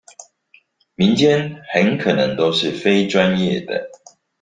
[0.95, 3.87] 民間很可能都是非專業的